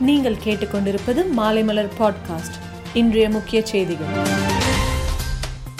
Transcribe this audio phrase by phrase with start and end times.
[0.00, 2.56] நீங்கள் கேட்டுக்கொண்டிருப்பது மாலைமலர் பாட்காஸ்ட்
[2.94, 4.06] இன்றைய முக்கிய செய்திகள்.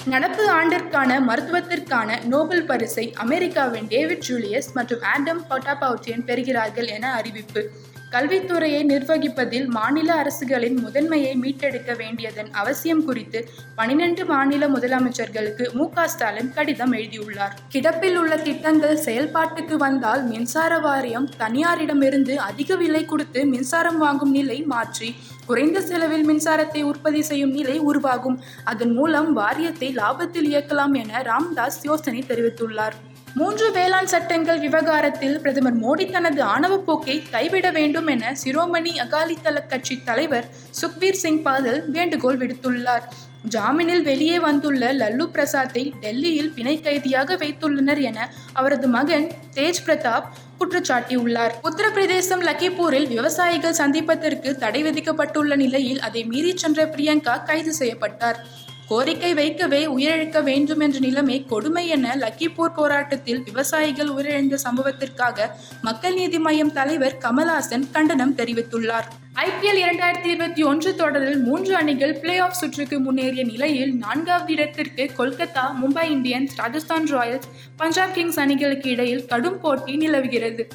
[0.04, 7.70] நடப்பு ஆண்டிற்கான மருத்துவத்திற்கான நோபல் பரிசை அமெரிக்காவின் டேவிட் ஜூலியஸ் மற்றும் ஆண்டம் பட்டாபவுட்டியன் பெறுகிறார்கள் என அறிவிப்பு.
[8.14, 16.92] கல்வித்துறையை நிர்வகிப்பதில் மாநில அரசுகளின் முதன்மையை மீட்டெடுக்க வேண்டியதன் அவசியம் குறித்து பனிரெண்டு மாநில முதலமைச்சர்களுக்கு மு ஸ்டாலின் கடிதம்
[16.92, 17.56] எழுதியுள்ளார்.
[17.68, 25.16] கிடப்பில் உள்ள திட்டங்கள் செயல்பாட்டுக்கு வந்தால் மின்சார வாரியம் தனியாரிடமிருந்து அதிக விலை கொடுத்து மின்சாரம் வாங்கும் நிலை மாற்றி
[25.46, 28.40] குறைந்த செலவில் மின்சாரத்தை உற்பத்தி செய்யும் நிலை உருவாகும்.
[28.64, 32.96] அதன் மூலம் வாரியத்தை லாபத்தில் இயக்கலாம் என ராம்தாஸ் யோசனை தெரிவித்துள்ளார்.
[33.34, 40.02] மூன்று வேளாண் சட்டங்கள் விவகாரத்தில் பிரதமர் மோடி தனது ஆணவ போக்கை கைவிட வேண்டும் என சிரோமணி அகாலிதள கட்சி
[40.04, 40.48] தலைவர்
[40.82, 43.02] சுக்வீர் சிங் பாதல் வேண்டுகோள் விடுத்துள்ளார்.
[43.48, 50.24] ஜாமீனில் வெளியே வந்துள்ள லல்லு பிரசாத்தை டெல்லியில் பிணை கைதியாக வைத்துள்ளனர் என அவரது மகன் தேஜ் பிரதாப்
[50.60, 51.50] குற்றச்சாட்டியுள்ளார்.
[51.62, 58.46] உத்தரப்பிரதேசம் லக்கிப்பூரில் விவசாயிகள் சந்திப்பதற்கு தடை விதிக்கப்பட்டுள்ள நிலையில் அதை மீறி சென்ற பிரியங்கா கைது செய்யப்பட்டார்.
[58.88, 65.48] கோரிக்கை வைக்கவே உயிரிழக்க வேண்டும் என்ற நிலைமை கொடுமை என லக்கிப்பூர் போராட்டத்தில் விவசாயிகள் உயிரிழந்த சம்பவத்திற்காக
[65.82, 69.08] மக்கள் நீதி மய்யம் தலைவர் கமல்ஹாசன் கண்டனம் தெரிவித்துள்ளார்.
[69.34, 75.66] ஐபிஎல் இரண்டாயிரத்தி இருபத்தி ஒன்று தொடரில் மூன்று அணிகள் பிளே ஆஃப் சுற்றுக்கு முன்னேறிய நிலையில் நான்காவது இடத்திற்கு Kolkata
[75.82, 80.68] Mumbai Indians Rajasthan Royals Punjab Kings அணிகளுக்கு இடையில் கடும் போட்டி நிலவுகிறது.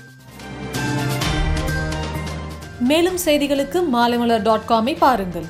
[2.79, 5.49] மேலும் செய்திகளுக்கு மாலைமலர் டாட் காமை பாருங்கள்.